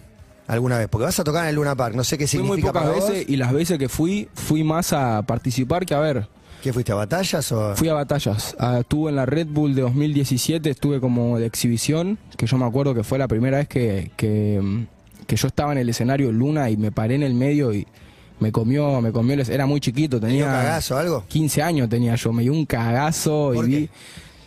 [0.52, 0.88] ¿Alguna vez?
[0.88, 1.94] Porque vas a tocar en el Luna Park.
[1.94, 3.08] No sé qué Fui muy significa pocas para vos.
[3.10, 6.28] veces y las veces que fui, fui más a participar que a ver.
[6.62, 7.74] ¿Qué fuiste a batallas o...?
[7.74, 8.54] Fui a batallas.
[8.58, 12.66] Ah, estuve en la Red Bull de 2017, estuve como de exhibición, que yo me
[12.66, 14.86] acuerdo que fue la primera vez que, que, mm,
[15.26, 17.86] que yo estaba en el escenario en Luna y me paré en el medio y
[18.38, 21.24] me comió, me comió, el- era muy chiquito, ¿Te dio tenía cagazo o algo?
[21.28, 23.92] 15 años tenía yo, me dio un cagazo ¿Por y vi qué?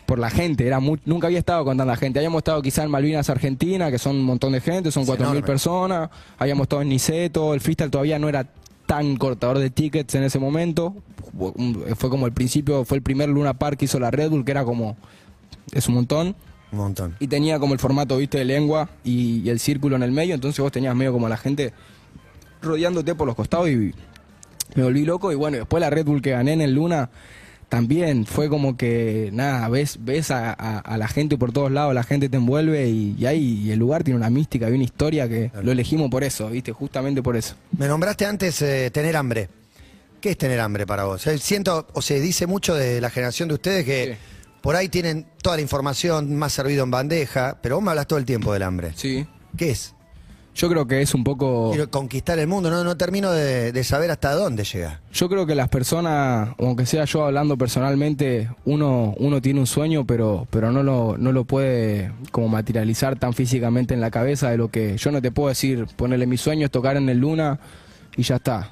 [0.06, 2.20] Por la gente, era muy- nunca había estado con tanta gente.
[2.20, 5.38] Habíamos estado quizá en Malvinas, Argentina, que son un montón de gente, son Es 4.000
[5.40, 5.48] enorme.
[5.48, 6.10] personas.
[6.38, 8.46] Habíamos estado en Niceto, el freestyle todavía no era
[8.86, 10.96] tan cortador de tickets en ese momento.
[11.98, 14.52] Fue como el principio, fue el primer Luna Park que hizo la Red Bull, que
[14.52, 14.96] era como,
[15.74, 16.36] es un montón.
[16.72, 17.16] Un montón.
[17.20, 20.36] Y tenía como el formato, viste, de lengua y, y el círculo en el medio,
[20.36, 21.74] entonces vos tenías medio como la gente
[22.62, 23.94] rodeándote por los costados y
[24.76, 25.32] me volví loco.
[25.32, 27.10] Y bueno, después la Red Bull que gané en el Luna
[27.70, 31.94] también fue como que, nada, ves, ves a, a- a la gente por todos lados,
[31.94, 34.84] la gente te envuelve y, y ahí y el lugar tiene una mística y una
[34.84, 37.56] historia que lo elegimos por eso, viste, justamente por eso.
[37.78, 39.50] Me nombraste antes eh, tener hambre.
[40.22, 41.26] ¿Qué es tener hambre para vos?
[41.28, 44.20] Eh, Siento, o se dice mucho de la generación de ustedes que Sí.
[44.62, 48.20] por ahí tienen toda la información más servido en bandeja, pero vos me hablas todo
[48.20, 48.92] el tiempo del hambre.
[48.96, 49.26] Sí.
[49.58, 49.95] ¿Qué es?
[50.56, 51.72] Yo creo que es un poco...
[51.72, 55.02] Quiero conquistar el mundo, no, no termino de, de saber hasta dónde llega.
[55.12, 60.06] Yo creo que las personas, aunque sea yo hablando personalmente, uno, uno tiene un sueño,
[60.06, 64.58] pero, pero no, lo, no lo puede como materializar tan físicamente en la cabeza de
[64.58, 67.60] lo que yo no te puedo decir, ponerle mi sueño es tocar en el Luna
[68.16, 68.72] y ya está.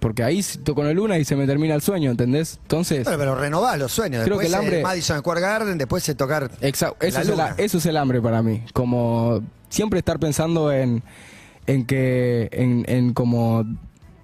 [0.00, 2.58] Porque ahí toco en el Luna y se me termina el sueño, ¿entendés?
[2.62, 4.24] Entonces, Bueno, pero renovás los sueños.
[4.24, 6.50] Creo Después que el hambre- el Madison Square Garden, después es tocar.
[6.62, 8.62] Exacto, eso, la es el, eso es el hambre para mí.
[8.72, 11.02] Como siempre estar pensando en,
[11.66, 13.64] en que, en, en como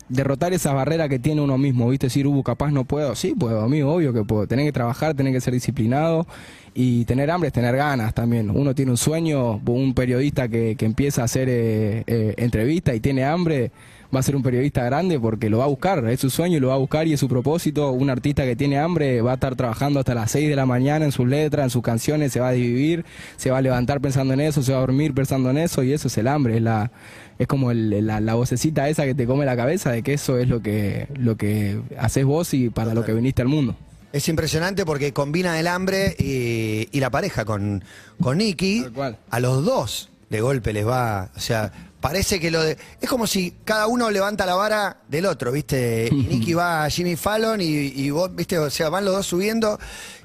[0.09, 2.07] derrotar esa barrera que tiene uno mismo, ¿viste?
[2.07, 3.15] Decir, uh, capaz no puedo.
[3.15, 4.47] Sí, puedo, amigo, obvio que puedo.
[4.47, 6.27] Tener que trabajar, tener que ser disciplinado
[6.75, 8.51] y tener hambre es tener ganas también.
[8.51, 13.01] Uno tiene un sueño, un periodista que, que empieza a hacer eh, eh, entrevistas y
[13.01, 13.71] tiene hambre,
[14.15, 16.61] va a ser un periodista grande porque lo va a buscar, es su sueño y
[16.61, 17.91] lo va a buscar y es su propósito.
[17.93, 21.05] Un artista que tiene hambre va a estar trabajando hasta las 6 de la mañana
[21.05, 23.05] en sus letras, en sus canciones, se va a dividir,
[23.37, 25.93] se va a levantar pensando en eso, se va a dormir pensando en eso y
[25.93, 26.91] eso es el hambre, es la
[27.39, 30.39] es como el- la, la vocecita esa que te come la cabeza de que eso
[30.39, 33.75] es lo que lo que haces vos y para lo que viniste al mundo.
[34.13, 37.83] Es impresionante porque combina el hambre y, y la pareja con,
[38.23, 38.85] con Nicky.
[39.31, 41.31] A los dos de golpe les va.
[41.37, 42.77] O sea, parece que lo de.
[43.01, 46.09] Es como si cada uno levanta la vara del otro, ¿viste?
[46.11, 48.59] Y Nicky va a Jimmy Fallon y, y vos, ¿viste?
[48.59, 49.79] O sea, van los dos subiendo.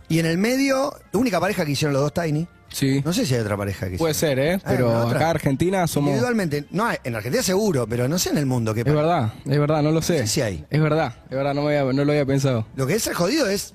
[0.07, 2.47] Y en el medio, la única pareja que hicieron los dos Tiny.
[2.71, 3.01] Sí.
[3.03, 4.55] No sé si hay otra pareja que Puede ser, ¿eh?
[4.63, 6.09] Ah, Pero acá Argentina somos...
[6.09, 8.95] Es Individualmente, no, hay- en Argentina seguro, pero no sé en el mundo qué pasa.
[8.95, 10.27] verdad, es verdad, no lo sé.
[10.27, 10.63] Sí hay.
[10.69, 12.67] Es verdad, es verdad, no, me había- no lo había pensado.
[12.75, 13.73] Lo que es ser jodido es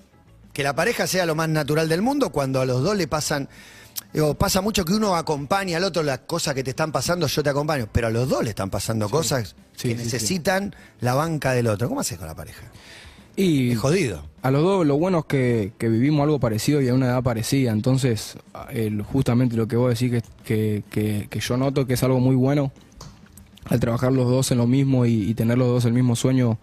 [0.53, 3.49] que la pareja sea lo más natural del mundo cuando a los dos le pasan.
[4.15, 7.43] Digo, pasa mucho que uno acompaña al otro las cosas que te están pasando, yo
[7.43, 11.15] te acompaño, pero a los dos le están pasando cosas Sí, que sí, necesitan la
[11.15, 11.89] banca del otro.
[11.89, 12.63] ¿Cómo haces con la pareja?
[13.37, 14.23] Y Es jodido.
[14.43, 17.25] a los dos lo bueno es que, que vivimos algo parecido y a una edad
[17.25, 17.73] parecida.
[17.73, 18.37] Entonces,
[18.71, 22.71] el- justamente lo que vos decís que- que yo noto que es algo muy bueno
[23.65, 26.59] al trabajar los dos en lo mismo y, y tener los dos el mismo sueño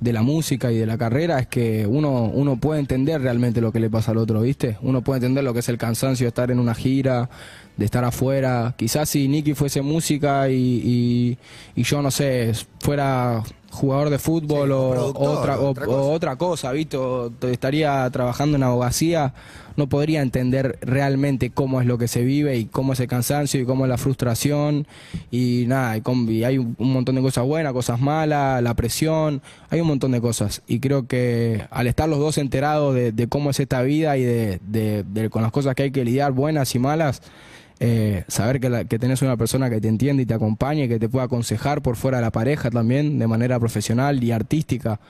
[0.00, 3.70] de la música y de la carrera es que uno, uno puede entender realmente lo
[3.70, 4.78] que le pasa al otro, ¿viste?
[4.80, 7.28] Uno puede entender lo que es el cansancio de estar en una gira,
[7.76, 8.74] de estar afuera.
[8.78, 11.38] Quizás si Nicky fuese música y, y-
[11.76, 16.00] y yo, no sé, fuera jugador de fútbol Sí, o, otra, o- otra o cosa.
[16.00, 16.96] otra cosa, ¿viste?
[16.96, 19.32] O estaría trabajando en abogacía,
[19.76, 23.60] no podría entender realmente cómo es lo que se vive y cómo es el cansancio
[23.60, 24.86] y cómo es la frustración
[25.30, 26.02] y nada, y,
[26.32, 30.12] y hay un un montón de cosas buenas, cosas malas, la presión, hay un montón
[30.12, 33.82] de cosas y creo que al estar los dos enterados de, de cómo es esta
[33.82, 37.22] vida y de, de- de- con las cosas que hay que lidiar, buenas y malas,
[37.80, 40.98] eh, saber que, la- que tenés una persona que te entiende y te acompañe, que
[40.98, 45.00] te pueda aconsejar por fuera de la pareja también, de manera profesional y artística.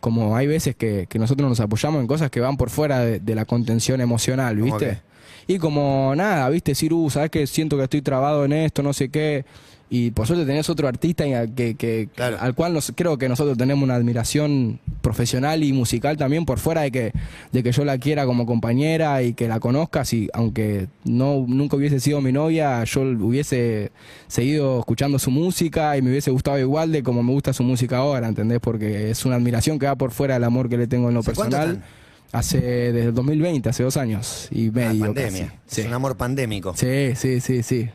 [0.00, 3.20] Como hay veces que, que nosotros nos apoyamos en cosas que van por fuera de,
[3.20, 4.98] de la contención emocional, ¿Cómo ¿viste?
[5.46, 6.70] Y como nada, ¿viste?
[6.72, 9.44] Decir, uh, ¿sabes que Siento que estoy trabado en esto, no sé qué.
[9.90, 12.38] Y por suerte tenés otro artista que, que- Claro.
[12.40, 16.80] al cual nos, creo que nosotros tenemos una admiración profesional y musical también, por fuera
[16.80, 17.12] de que,
[17.52, 20.12] de que yo la quiera como compañera y que la conozcas.
[20.14, 23.92] Y aunque no nunca hubiese sido mi novia, yo hubiese
[24.26, 27.98] seguido escuchando su música y me hubiese gustado igual de como me gusta su música
[27.98, 28.58] ahora, ¿entendés?
[28.60, 31.20] Porque es una admiración que va por fuera del amor que le tengo en lo
[31.20, 31.84] ¿Hace cuánto personal.
[32.32, 35.04] Hace desde el 2020, hace dos años y Ah, medio.
[35.04, 35.46] pandemia.
[35.46, 35.52] casi.
[35.68, 35.80] Es Sí.
[35.82, 36.74] un amor pandémico.
[36.76, 37.88] Sí, sí, sí, sí.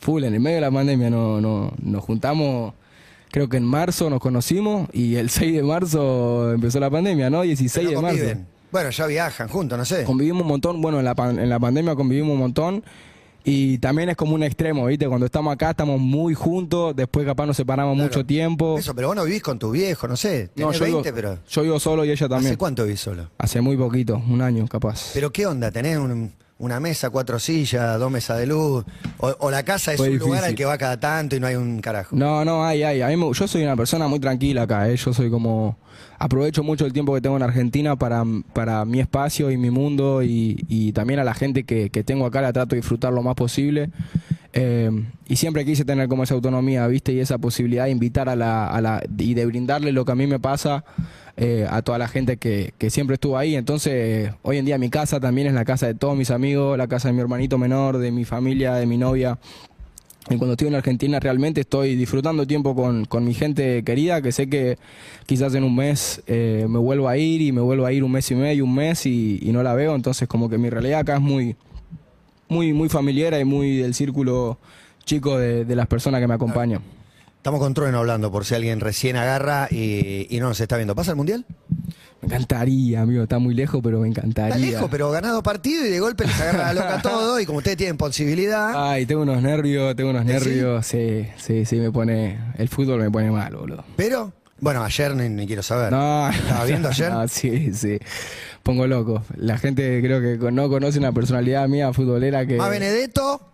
[0.00, 2.74] Full, en el medio de la pandemia no, no, nos juntamos,
[3.30, 7.42] creo que en marzo nos conocimos y el 6 de marzo empezó la pandemia, ¿no?
[7.42, 8.40] 16 Pero no de marzo.
[8.72, 10.04] Bueno, ya viajan juntos, no sé.
[10.04, 12.84] Convivimos un montón, bueno, en la, pan- en la pandemia convivimos un montón
[13.42, 15.08] y también es como un extremo, ¿viste?
[15.08, 18.08] Cuando estamos acá estamos muy juntos, después capaz nos separamos Claro.
[18.08, 18.78] mucho tiempo.
[18.78, 20.48] Eso, pero vos no vivís con tu viejo, no sé.
[20.54, 21.38] Tenés no, yo 20, vivo, pero.
[21.48, 22.52] yo vivo solo y ella también.
[22.52, 23.28] ¿Hace cuánto vivís solo?
[23.38, 25.10] Hace muy poquito, un año capaz.
[25.14, 25.70] Pero ¿qué onda?
[25.70, 28.84] ¿Tenés un- una mesa, cuatro sillas, dos mesas de luz?
[29.18, 31.46] ¿O, o la casa es Fue un lugar al que va cada tanto y no
[31.46, 32.14] hay un carajo?
[32.14, 33.00] No, no, hay, hay.
[33.02, 34.96] A mí me- yo soy una persona muy tranquila acá, ¿eh?
[34.96, 35.76] Yo soy como...
[36.18, 40.22] Aprovecho mucho el tiempo que tengo en Argentina para, para mi espacio y mi mundo
[40.22, 43.22] y, y también a la gente que, que tengo acá la trato de disfrutar lo
[43.22, 43.88] más posible.
[44.52, 44.90] Eh,
[45.28, 47.12] y siempre quise tener como esa autonomía, ¿viste?
[47.12, 50.16] Y esa posibilidad de invitar a la, a la y de brindarle lo que a
[50.16, 50.84] mí me pasa
[51.36, 53.54] eh, a toda la gente que, siempre estuvo ahí.
[53.54, 56.88] Entonces, hoy en día mi casa también es la casa de todos mis amigos, la
[56.88, 59.38] casa de mi hermanito menor, de mi familia, de mi novia.
[60.28, 64.32] Y cuando estoy en Argentina realmente estoy disfrutando tiempo con, con mi gente querida, que
[64.32, 64.76] sé que
[65.24, 68.12] quizás en un mes eh, me vuelvo a ir y me vuelvo a ir un
[68.12, 69.94] mes y medio, un mes y no la veo.
[69.94, 71.56] Entonces como que mi realidad acá es muy,
[72.50, 74.58] muy, muy familiar y muy del círculo
[75.04, 76.82] chico de, de las personas que me acompañan.
[77.36, 80.94] Estamos con Trueno hablando, por si alguien recién agarra y, y no nos está viendo.
[80.94, 81.46] ¿Pasa el mundial?
[82.20, 84.54] Me encantaría, amigo, está muy lejos, pero me encantaría.
[84.54, 87.40] Está lejos, pero ganado partido y de golpe les agarra la loca todo.
[87.40, 88.90] Y como ustedes tienen posibilidad.
[88.90, 93.10] Ay, tengo unos nervios, tengo unos nervios, sí, sí, sí, me pone, el fútbol me
[93.10, 93.84] pone mal, boludo.
[93.96, 95.92] Pero, bueno, ayer ni, ni quiero saber.
[95.92, 97.10] No, ¿Estaba viendo ayer?
[97.10, 97.98] No, sí, sí.
[98.62, 99.22] Pongo loco.
[99.36, 102.56] La gente creo que no conoce una personalidad mía futbolera que.
[102.56, 103.50] Más Benedetto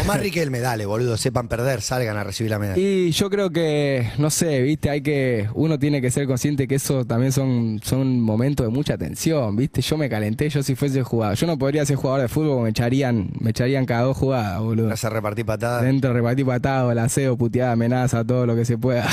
[0.00, 0.60] o más Riquelme.
[0.60, 2.80] Dale, boludo, sepan perder, salgan a recibir la medalla.
[2.80, 6.76] Y yo creo que, no sé, viste, hay que, uno tiene que ser consciente que
[6.76, 9.82] eso también son, son momentos de mucha tensión, viste.
[9.82, 12.70] Yo me calenté, yo si fuese jugador, yo no podría ser jugador de fútbol, me
[12.70, 14.88] echarían, me echarían cada dos jugadas, boludo.
[14.88, 15.82] Vas a repartir patadas.
[15.82, 19.06] Dentro repartir patado, el aseo, puteada, amenaza, todo lo que se pueda.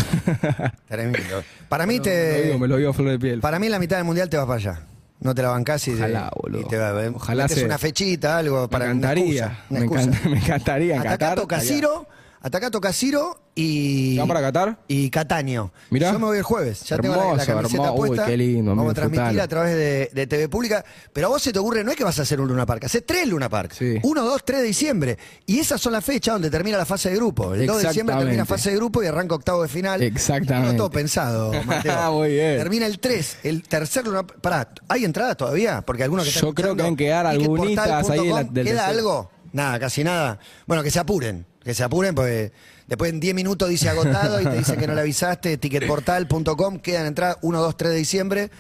[0.88, 1.44] Tremendo.
[1.68, 2.44] Para mí me lo te.
[2.44, 3.40] digo, me lo digo a flor de piel.
[3.42, 4.88] Para mí la mitad del mundial te vas para allá.
[5.22, 6.62] No te la bancás y, Ojalá, boludo.
[6.62, 9.80] y te va, Ojalá metés se- una fechita, algo Me para una encantaría, excusa, una
[9.80, 11.40] me, encanta- me encantaría en Hasta acá Qatar.
[11.40, 12.08] toca Ciro,
[12.44, 14.18] Hasta toca Ciro y.
[14.18, 14.80] ¿Van para Qatar?
[14.88, 15.72] Y Cataño.
[15.92, 16.12] Mirá.
[16.12, 16.82] Yo me voy el jueves.
[16.86, 18.02] Ya tengo la- la, Hermoso, camiseta hermoso.
[18.02, 18.26] Uy, puesta.
[18.26, 20.84] qué lindo, Vamos a transmitir a través de, de TV Pública.
[21.14, 22.86] Pero a vos se te ocurre, no es que vas a hacer un Luna Park,
[22.86, 23.74] haces tres Luna Park.
[23.78, 24.00] Sí.
[24.02, 25.18] 1, 2, 3 de diciembre.
[25.46, 27.54] Y esas son las fechas donde termina la fase de grupo.
[27.54, 30.02] El 2 de diciembre termina fase de grupo y arranca octavo de final.
[30.02, 30.70] Exactamente.
[30.70, 32.14] Tengo todo pensado, Mateo.
[32.14, 32.58] Muy bien.
[32.58, 35.84] Termina el 3, el tercer Luna Pará, ¿hay entradas todavía?
[35.84, 38.86] Porque algunos que están Yo creo que escuchando, deben quedar algunitas ahí la- del ¿Queda
[38.86, 38.98] tercer.
[38.98, 39.30] algo?
[39.54, 40.40] Nada, casi nada.
[40.66, 42.52] Bueno, que se apuren, que se apuren porque
[42.88, 47.06] después en 10 minutos dice agotado y te dice que no le avisaste, ticketportal.com, quedan
[47.08, 48.52] entradas 1, 2, 3 de diciembre.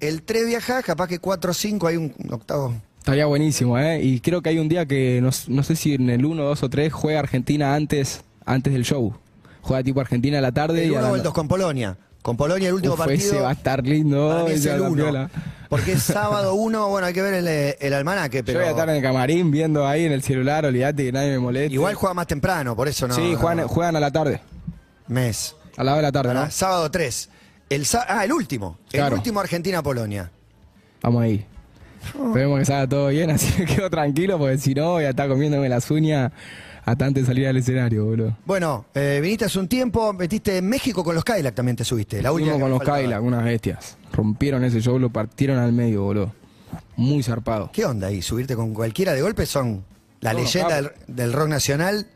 [0.00, 2.74] El 3 viaja, capaz que 4 o 5 hay un octavo.
[2.98, 4.02] Estaría buenísimo, ¿eh?
[4.02, 6.62] Y creo que hay un día que, no, no sé si en el 1, 2
[6.62, 9.14] o 3, juega Argentina antes, antes del show.
[9.62, 11.48] Juega tipo Argentina a la tarde El y a 1 la o el 2 con
[11.48, 11.96] Polonia.
[12.22, 13.18] Con Polonia el último Uf, partido.
[13.18, 14.46] ese va a estar lindo.
[14.48, 14.96] es el va a 1.
[14.98, 15.30] estar piola.
[15.68, 18.70] Porque es sábado 1, bueno, hay que ver el, el almanaque, pero Yo voy a
[18.72, 21.74] estar en el camarín viendo ahí en el celular, olvídate que nadie me moleste.
[21.74, 23.14] igual juega más temprano, por eso no.
[23.14, 24.40] sí, no- juegan, juegan a la tarde,
[25.06, 25.54] Mes.
[25.76, 26.44] a la hora de la tarde, ¿verdad?
[26.46, 26.50] ¿no?
[26.50, 27.28] Sábado 3.
[27.70, 28.78] El ah, el último.
[28.92, 30.30] El último Argentina-Polonia.
[31.02, 31.44] Vamos ahí.
[32.14, 35.28] Esperemos que salga todo bien, así me quedo tranquilo, porque si no voy a estar
[35.28, 36.32] comiéndome las uñas
[36.90, 38.36] hasta antes de salir al escenario, boludo.
[38.46, 42.22] Bueno, eh, viniste hace un tiempo, metiste en México con los Cadillac también te subiste.
[42.22, 42.80] La última con los.
[42.80, 43.98] Cadillac, unas bestias.
[44.12, 46.32] Rompieron ese show, lo partieron al medio, boludo.
[46.96, 47.70] Muy zarpado.
[47.72, 48.22] ¿Qué onda ahí?
[48.22, 49.84] Subirte con cualquiera de golpe son
[50.20, 52.06] la leyenda del, del rock nacional.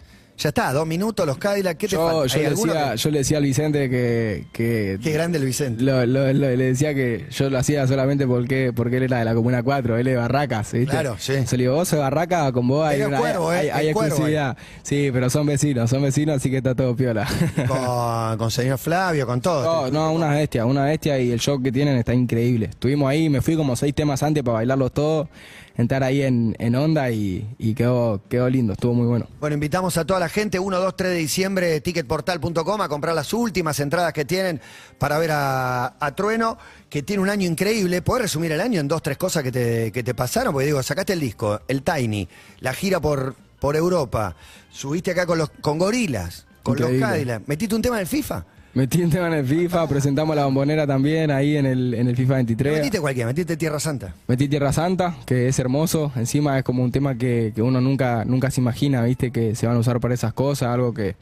[0.42, 1.76] Ya está, dos minutos, los Cadillac.
[1.76, 4.98] ¿Qué te Yo, yo, ¿Hay le decía, que- yo le decía al Vicente que, que
[5.00, 5.84] Qué grande el Vicente.
[5.84, 9.24] lo- lo- lo- le decía que yo lo hacía solamente porque, porque él era de
[9.24, 10.90] la Comuna 4, él es de Barracas, ¿viste?
[10.90, 11.34] Claro, sí.
[11.46, 13.70] Se le digo, vos sos de Barraca, con vos hay, una- cuervo, ¿eh?
[13.70, 14.56] hay, cuervo, exclusividad.
[14.82, 17.24] Sí, pero son vecinos, son vecinos, así que está todo piola.
[17.68, 19.62] Con, con señor Flavio, con todo.
[19.62, 22.66] No, no, una bestia, una bestia y el show que tienen está increíble.
[22.70, 25.28] Estuvimos ahí, me fui como seis temas antes para bailarlos todos,
[25.76, 29.26] entrar ahí en, en onda y, y quedó, quedó lindo, estuvo muy bueno.
[29.40, 33.32] Bueno, invitamos a toda la gente, 1, 2, 3 de diciembre, ticketportal.com, a comprar las
[33.32, 34.60] últimas entradas que tienen
[34.98, 36.58] para ver a, a Trueno,
[36.88, 38.02] que tiene un año increíble.
[38.02, 40.52] ¿Podés resumir el año en dos, tres cosas que te, que te pasaron?
[40.52, 42.28] Porque digo, sacaste el disco, el Tiny,
[42.60, 44.36] la gira por, por Europa,
[44.70, 47.00] subiste acá con los con Gorilas, con Increíble.
[47.00, 48.44] los Cadillac, metiste un tema en el FIFA.
[48.74, 52.16] Metí un tema en el FIFA, presentamos la bombonera también ahí en el, en el
[52.16, 52.74] FIFA No 23.
[52.76, 54.14] metiste cualquiera, metiste Tierra Santa.
[54.26, 56.10] Metí Tierra Santa, que es hermoso.
[56.16, 59.30] Encima es como un tema que, que uno nunca, nunca se imagina, ¿viste?
[59.30, 61.16] Que se van a usar para esas cosas, algo que,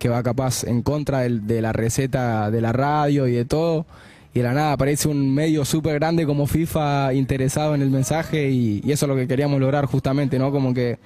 [0.00, 3.86] que va capaz en contra del- de la receta de la radio y de todo.
[4.34, 8.50] Y de la nada aparece un medio súper grande como FIFA interesado en el mensaje
[8.50, 10.50] y, y eso es lo que queríamos lograr justamente, ¿no?
[10.50, 10.98] Como que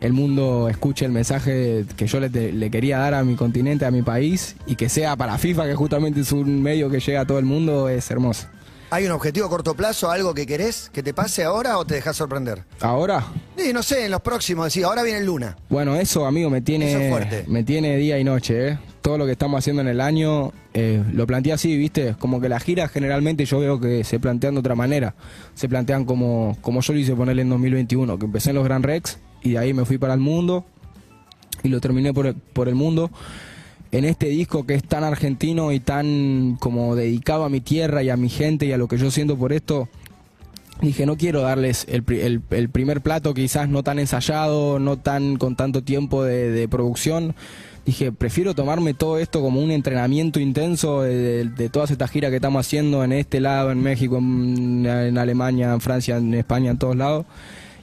[0.00, 3.84] el mundo escuche el mensaje que yo le, te- le quería dar a mi continente,
[3.84, 7.20] a mi país y que sea para FIFA, que justamente es un medio que llega
[7.22, 8.46] a todo el mundo, es hermoso.
[8.92, 11.94] ¿Hay un objetivo a corto plazo, algo que querés que te pase ahora o te
[11.94, 12.64] dejas sorprender?
[12.80, 13.24] Ahora,
[13.56, 15.56] Sí, no sé, en los próximos, decís, ahora viene Luna.
[15.68, 17.44] Bueno, eso, amigo, me tiene, es fuerte.
[17.46, 18.78] me tiene día y noche, ¿eh?
[19.02, 22.16] Todo lo que estamos haciendo en el año, eh, lo planteé así, ¿viste?
[22.18, 25.14] Como que las giras generalmente yo veo que se plantean de otra manera.
[25.54, 28.82] Se plantean como, como yo lo hice ponerle en 2021, que empecé en los Gran
[28.82, 30.64] Rex y de ahí me fui para el mundo
[31.62, 33.10] y lo terminé por el, por el mundo.
[33.92, 38.10] En este disco que es tan argentino y tan como dedicado a mi tierra y
[38.10, 39.88] a mi gente y a lo que yo siento por esto,
[40.80, 45.36] dije, no quiero darles el, el- el primer plato quizás no tan ensayado, no tan
[45.36, 47.34] con tanto tiempo de, de producción.
[47.84, 52.30] Dije, prefiero tomarme todo esto como un entrenamiento intenso de, de- de todas estas giras
[52.30, 56.70] que estamos haciendo en este lado, en México, en, en Alemania, en Francia, en España,
[56.70, 57.26] en todos lados.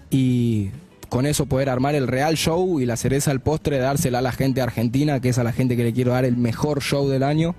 [0.09, 0.69] Y
[1.09, 4.31] con eso poder armar el real show y la cereza al postre, dársela a la
[4.31, 7.23] gente argentina, que es a la gente que le quiero dar el mejor show del
[7.23, 7.55] año.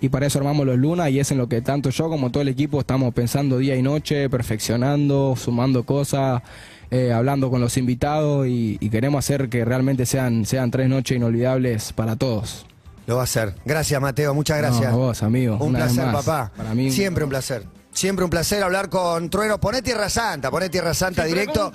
[0.00, 2.42] Y para eso armamos los Luna y es en lo que tanto yo como todo
[2.42, 6.42] el equipo estamos pensando día y noche, perfeccionando, sumando cosas,
[6.90, 11.16] eh, hablando con los invitados y, y queremos hacer que realmente sean, sean tres noches
[11.16, 12.66] inolvidables para todos.
[13.06, 13.54] Lo va a hacer.
[13.64, 14.34] Gracias, Mateo.
[14.34, 14.92] Muchas gracias.
[14.92, 15.56] No, a vos, amigo.
[15.60, 16.52] Un placer, papá.
[16.56, 17.64] Para mí, Siempre un placer.
[17.94, 19.58] Siempre un placer hablar con Trueno.
[19.58, 21.72] Poné Tierra Santa, poné Tierra Santa directo.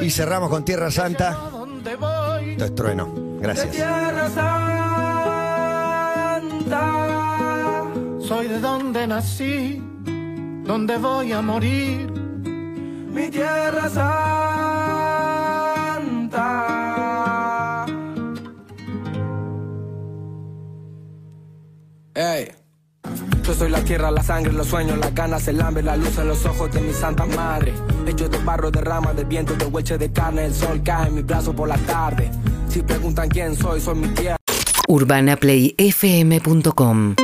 [0.00, 1.50] Y cerramos con Tierra Santa.
[2.46, 3.12] Esto es Trueno.
[3.40, 3.72] Gracias.
[3.72, 4.94] Tierra Santa.
[8.26, 9.82] Soy de donde nací,
[10.64, 12.10] donde voy a morir.
[13.14, 14.14] Mi tierra santa.
[22.14, 22.63] Ey.
[23.44, 26.28] Yo soy la tierra, la sangre, los sueños, las ganas, el hambre, la luz en
[26.28, 27.74] los ojos de mi santa madre.
[28.06, 31.16] Hecho de barro, de rama, del viento, de hueche de carne, el sol cae en
[31.16, 32.30] mi brazo por la tarde.
[32.68, 34.38] Si preguntan quién soy, soy mi tierra.
[34.88, 37.16] UrbanaPlayFM.com